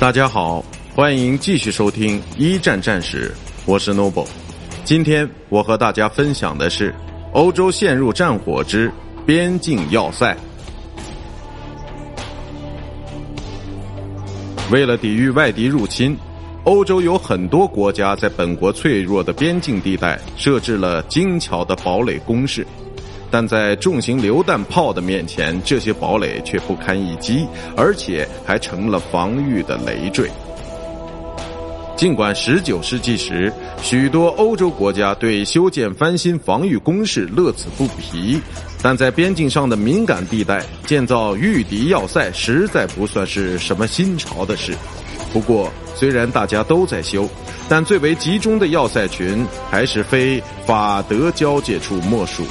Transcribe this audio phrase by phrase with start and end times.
[0.00, 3.30] 大家好，欢迎继续收听一战战史，
[3.66, 4.26] 我是 Noble。
[4.82, 6.94] 今天我和大家分享的是
[7.34, 8.90] 欧洲陷入战火之
[9.26, 10.34] 边境要塞。
[14.70, 16.16] 为了抵御外敌入侵，
[16.64, 22.66] 欧洲有很多国家在本国脆弱的边境地带设置了精巧的堡垒工事。
[23.30, 30.28] 但在重型榴弹炮的面前，这些堡垒却不堪一击，而且还成了防御的累赘。
[31.96, 33.52] 尽管19世纪时
[33.82, 38.40] 许多欧洲国家对修建翻新防御工事乐此不疲，
[38.82, 44.74] 但在边境上的敏感地带建造御敌要塞实在不算是什么新潮的事。
[45.30, 47.28] 不过，虽然大家都在修，
[47.68, 52.44] 但最为集中的要塞群还是非法德交界处莫属。